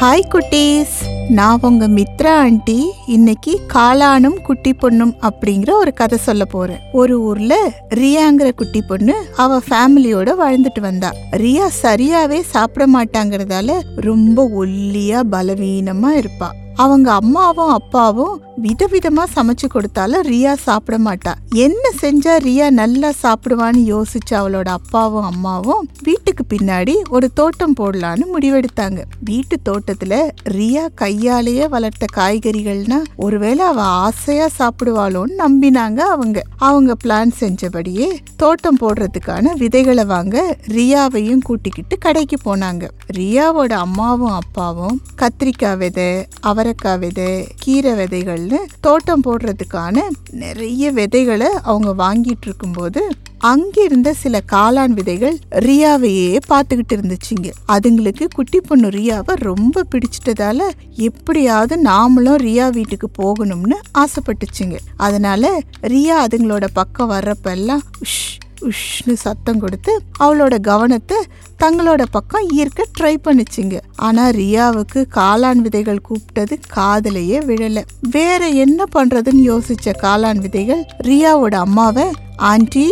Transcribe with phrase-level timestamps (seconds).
[0.00, 0.96] Hi குட்டீஸ்.
[1.28, 2.90] நான் உங்கள் மித்ரா ஆண்டி.
[3.06, 9.58] இன்னைக்கு காளானும் குட்டி பொண்ணும் அப்படிங்கிற ஒரு கதை சொல்ல போகிறேன் ஒரு ஊரில் ரியாங்கிற குட்டி பொண்ணு அவ
[9.58, 11.12] ஃபேமிலியோட வாழ்ந்துட்டு வந்தா.
[11.30, 16.48] ரியா சரியாவே சாப்பிட மாட்டாங்கிறதால ரொம்ப ஒல்லியாக பலவீனமாக இருப்பா.
[16.74, 21.32] அவங்க அம்மாவும் அப்பாவும் விதவிதமா சமைச்சு கொடுத்தாலும் ரியா சாப்பிட மாட்டா.
[21.54, 29.02] என்ன செஞ்சா ரியா நல்லா சாப்பிடுவான்னு யோசிச்சு அவளோட அப்பாவும் அம்மாவும் வீட்டுக்கு பின்னாடி ஒரு தோட்டம் போடலான்னு முடிவெடுத்தாங்க.
[29.20, 36.42] வீட்டு தோட்டத்துல ரியா கையாலேயே வளர்த்த காய்கறிகள்னா ஒருவேளை அவ ஆசையா சாப்பிடுவாளோன்னு நம்பினாங்க அவங்க.
[36.56, 42.88] அவங்க பிளான் செஞ்சபடியே தோட்டம் போடுறதுக்கான விதைகளை வாங்க ரியாவையும் கூட்டிக்கிட்டு கடைக்கு போனாங்க.
[43.16, 51.90] ரியாவோட அம்மாவும் அப்பாவும் கத்திரிக்காய் விதை அவரைக்காய் விதை கீரை விதைகள் விதைகள்னு தோட்டம் போடுறதுக்கான நிறைய விதைகளை அவங்க
[52.04, 53.08] வாங்கிட்டு இருக்கும்போது
[53.38, 57.50] அங்கிருந்த சில காளான் விதைகள் ரியாவையே பார்த்துக்கிட்டு இருந்துச்சுங்க.
[57.72, 64.78] அதுங்களுக்கு குட்டி பொண்ணு ரியாவை ரொம்ப பிடிச்சிட்டதால எப்படியாவது நாமளும் ரியா வீட்டுக்கு போகணும்னு ஆசைப்பட்டுச்சுங்க.
[64.96, 71.18] அதனால ரியா அதுங்களோட பக்கம் வர்றப்பெல்லாம் உஷ் உஷ்னு சத்தம் கொடுத்து அவளோட கவனத்தை
[71.62, 73.80] தங்களோட பக்கம் ஈர்க்க ட்ரை பண்ணுச்சுங்க.
[73.96, 77.82] ஆனா ரியாவுக்கு காளான் விதைகள் கூப்பிட்டது காதலையே விழல.
[78.10, 82.86] வேற என்ன பண்றதுன்னு யோசிச்ச காளான் விதைகள் ரியாவோட அம்மாவை ஆண்டி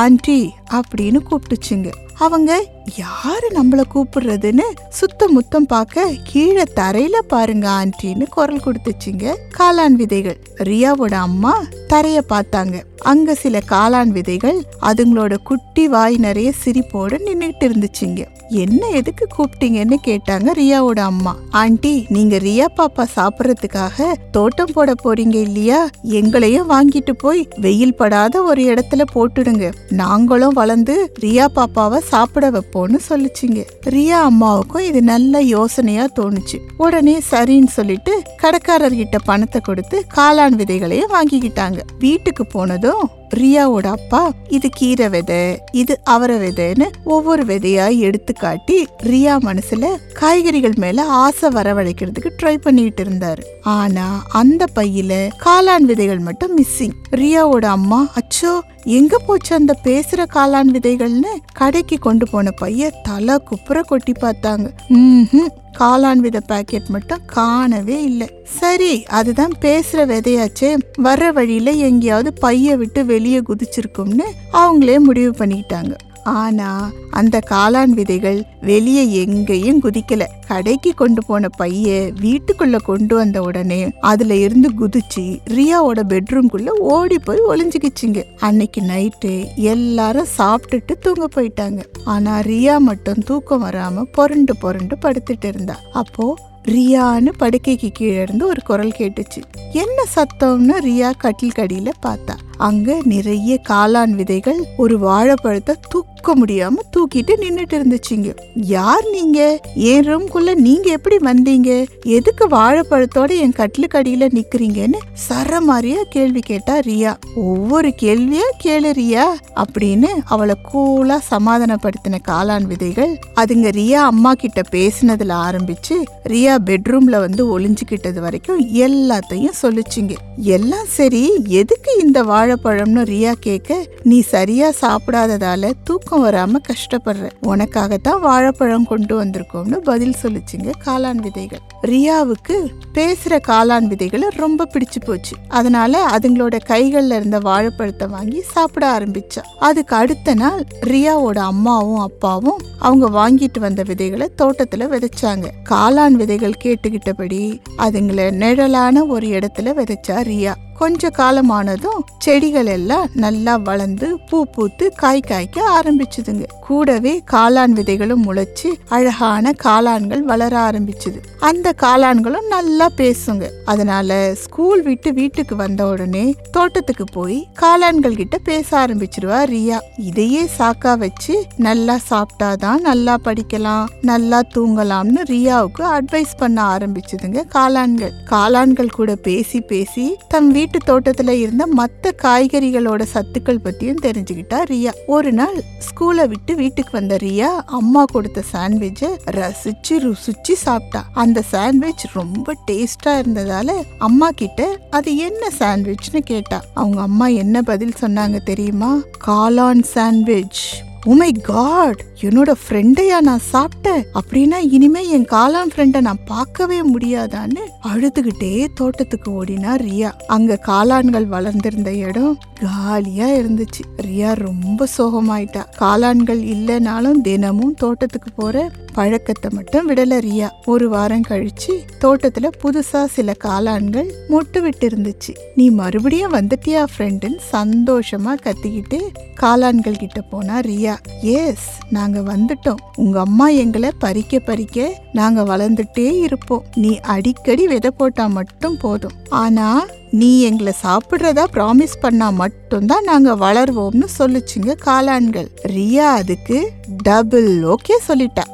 [0.00, 1.90] ஆண்டி அப்படின்னு கூப்பிட்டுச்சுங்க.
[2.18, 2.64] அவங்க
[2.96, 9.34] யாரு நம்மள கூப்பிடுறதுன்னு சுத்த முத்தம் பார்க்க கீழே தரையில பாருங்க ஆண்டின்னு குரல் கொடுத்துச்சுங்க.
[9.58, 10.38] காளான் விதைகள்.
[10.56, 12.82] ரியாவோட அம்மா தரைய பார்த்தாங்க.
[12.98, 18.24] அங்க சில காளான் விதைகள் அதுங்களோட குட்டி வாய் நிறைய சிரிப்போட நின்னுட்டு இருந்துச்சுங்க.
[18.48, 21.36] என்ன எதுக்கு கூப்பிட்டீங்கன்னு கேட்டாங்க ரியாவோட அம்மா.
[21.50, 25.88] ஆண்டி நீங்க ரியா பாப்பா சாப்பிடறதுக்காக தோட்டம் போட போறீங்க இல்லையா?
[26.02, 29.72] எங்களையும் வாங்கிட்டு போய் வெயில் படாத ஒரு இடத்துல போட்டுடுங்க.
[29.88, 33.60] நாங்களும் வளர்ந்து ரியா பாப்பாவை சாப்பிட வைப்போம்னு சொல்லிச்சிங்க.
[33.94, 36.58] ரியா அம்மாவுக்கும் இது நல்ல யோசனையா தோணுச்சு.
[36.84, 41.80] உடனே சரின்னு சொல்லிட்டு கடைக்காரர்கிட்ட பணத்தை கொடுத்து காளான் விதைகளையும் வாங்கிக்கிட்டாங்க.
[41.98, 49.34] வீட்டுக்கு போனதும் ரியாவோட அப்பா இது கீரை விதை இது அவரை விதைன்னு ஒவ்வொரு விதையா எடுத்து காட்டி ரியா
[49.38, 53.42] மனசுல காய்கறிகள் மேல ஆசை வரவழைக்கிறதுக்கு ட்ரை பண்ணிட்டு இருந்தாரு.
[53.62, 60.70] ஆனா அந்த பையில காளான் விதைகள் மட்டும் மிஸ்ஸிங் ரியாவோட அம்மா அச்சோ எங்க போச்சு அந்த பேசுற காளான்
[60.72, 61.32] விதைகள்னு?
[61.52, 64.68] கடைக்கு கொண்டு போன பைய தலை குப்புற கொட்டி பார்த்தாங்க.
[64.90, 65.50] ம்ஹும்.
[65.78, 68.28] காளான் வித பாக்கெட் மட்டும் காணவே இல்லை.
[68.44, 70.78] சரி அதுதான் பேசுற விதையாச்சே.
[71.02, 75.94] வர்ற வழியில எங்கேயாவது பைய விட்டு வெளியே குதிச்சிருக்கும்னு அவங்களே முடிவு பண்ணிக்கிட்டாங்க
[76.24, 80.22] ஆனா அந்த காளான் விதைகள் வெளியே எங்கேயும் குதிக்கல.
[80.46, 87.38] கடைக்கு கொண்டு போன பைய வீட்டுக்குள்ள கொண்டு வந்த உடனே அதுல இருந்து குதிச்சு ரியாவோட பெட்ரூம்குள்ள ஓடி போய்
[87.48, 88.24] ஒளிஞ்சுக்கிச்சுங்க.
[88.38, 91.82] அன்னைக்கு நைட்டு எல்லாரும் சாப்பிட்டுட்டு தூங்க போயிட்டாங்க.
[92.04, 95.78] ஆனா ரியா மட்டும் தூக்கம் வராம புரண்டு புரண்டு படுத்துட்டு இருந்தா.
[95.92, 99.42] அப்போ ரியான்னு படுக்கைக்கு கீழே இருந்து ஒரு குரல் கேட்டுச்சு.
[99.72, 100.72] என்ன சத்தம்னு?
[100.84, 102.36] ரியா கட்டில் கடியில பார்த்தா.
[102.56, 108.36] அங்க நிறைய காளான் விதைகள் ஒரு வாழைப்பழத்தை தூக்கி முடியாம தூக்கிட்டு நின்றுட்டு இருந்துச்சுங்க.
[108.54, 109.60] யார் நீங்க?
[109.74, 111.86] என் ரூம்குள்ள நீங்க எப்படி வந்தீங்க?
[112.02, 117.16] எதுக்கு வாழைப்பழத்தோட என் கட்டிலுக்கு அடியில நிக்கிறீங்கன்னு சரமாரியா கேள்வி கேட்டா ரியா.
[117.34, 119.24] ஒவ்வொரு கேள்வியா கேளு ரியா
[119.56, 127.58] அப்படின்னு அவளை கூலா சமாதானப்படுத்தின காளான் விதைகள் அதுங்க ரியா அம்மா கிட்ட பேசினதுல ஆரம்பிச்சு ரியா பெட்ரூம்ல வந்து
[127.58, 130.14] ஒளிஞ்சுக்கிட்டது வரைக்கும் எல்லாத்தையும் சொல்லிச்சிங்க.
[130.36, 137.36] எல்லாம் சரி எதுக்கு இந்த வாழைப்பழம்னு ரியா கேட்க நீ சரியா சாப்பிடாததால தூக்கம் தூக்கம் வராமல் கஷ்டப்படுறேன்.
[137.42, 141.60] உனக்காகத்தான் வாழைப்பழம் கொண்டு வந்திருக்கோம்னு பதில் சொல்லுச்சுங்க காளான் விதைகள்.
[141.82, 142.56] ரியாவுக்கு
[142.92, 145.36] பேசுகிற காளான் விதைகளை ரொம்ப பிடிச்சு போச்சு.
[145.48, 149.42] அதனால அதுங்களோட கைகளில் இருந்த வாழைப்பழத்தை வாங்கி சாப்பிட ஆரம்பிச்சா.
[149.58, 155.44] அதுக்கு அடுத்த நாள் ரியாவோட அம்மாவும் அப்பாவும் அவங்க வாங்கிட்டு வந்த விதைகளை தோட்டத்தில் விதைச்சாங்க.
[155.70, 160.54] காளான் விதைகள் கேட்டுக்கிட்டபடி அதுங்களை நிழலான ஒரு இடத்துல விதைச்சா ரியா.
[160.82, 166.44] கொஞ்ச காலமானதும் செடிகள் எல்லாம் நல்லா வளர்ந்து பூ பூத்து காய் காய்க்க ஆரம்பிச்சுதுங்க.
[166.66, 171.18] கூடவே காளான் விதைகளும் முளைச்சு அழகான காளான்கள் வளர ஆரம்பிச்சுது.
[171.38, 173.44] அந்த காளான்களும் நல்லா பேசுங்க.
[173.64, 179.78] அதனால ஸ்கூல் விட்டு வீட்டுக்கு வந்த உடனே தோட்டத்துக்கு போய் காளான்கள் கிட்ட பேச ஆரம்பிச்சிருவா ரியா.
[179.96, 188.14] இதையே சாக்கா வச்சு நல்லா சாப்பிட்டாதான் நல்லா படிக்கலாம் நல்லா தூங்கலாம்னு ரியாவுக்கு அட்வைஸ் பண்ண ஆரம்பிச்சுதுங்க காளான்கள்.
[188.30, 194.92] காளான்கள் கூட பேசி பேசி தம் வீட்டு வீட்டு தோட்டத்தில் இருந்த மற்ற காய்கறிகளோட சத்துக்கள் பற்றியும் தெரிஞ்சுக்கிட்டா ரியா.
[195.06, 201.02] ஒரு நாள் ஸ்கூலை விட்டு வீட்டுக்கு வந்த ரியா அம்மா கொடுத்த சாண்ட்விட்சை ரசிச்சு ருசிச்சு சாப்பிட்டா.
[201.14, 206.60] அந்த சாண்ட்விச் ரொம்ப டேஸ்டா இருந்ததால அம்மா கிட்ட அது என்ன சாண்ட்விச்னு கேட்டா.
[206.74, 208.92] அவங்க அம்மா என்ன பதில் சொன்னாங்க தெரியுமா?
[209.26, 210.62] காளான் சாண்ட்விச்
[211.06, 214.04] Oh உமை காட் என்னோட ஃப்ரெண்டையா நான் சாப்பிட்டேன்.
[214.14, 220.12] அப்படின்னா இனிமே என் காளான் ஃப்ரெண்டை நான் பார்க்கவே முடியாதான்னு அழுதுகிட்டே தோட்டத்துக்கு ஓடினா ரியா.
[220.26, 223.82] அங்க காளான்கள் வளர்ந்திருந்த இடம் காலியா இருந்துச்சு.
[223.96, 225.64] ரியா ரொம்ப சோகமாயிட்டா.
[225.78, 233.32] காளான்கள் இல்லைனாலும் தினமும் தோட்டத்துக்கு போற பழக்கத்தை மட்டும் விடல ரியா ஒரு வாரம் கழிச்சு தோட்டத்துல புதுசா சில
[233.44, 239.00] காளான்கள் மொட்டு விட்டு இருந்துச்சு நீ மறுபடியும் வந்துட்டியா ஃப்ரெண்டுன்னு சந்தோஷமா கத்திக்கிட்டு
[239.40, 240.96] காளான்கள் கிட்ட போனா ரியா.
[241.20, 242.76] எஸ் நாங்க வந்துட்டோம்.
[242.96, 246.64] உங்க அம்மா எங்களை பறிக்க பறிக்க நாங்க வளர்ந்துட்டே இருப்போம்.
[246.74, 249.12] நீ அடிக்கடி விதை போட்டா மட்டும் போதும்.
[249.28, 255.48] ஆனா நீ எங்களை சாப்பிட்றதா ப்ராமிஸ் பண்ணா மட்டும்தான் நாங்கள் வளருவோம்னு சொல்லுச்சுங்க காளான்கள்.
[255.68, 256.70] ரியா அதுக்கு
[257.02, 258.44] டபுள் ஓகே சொல்லிட்டா.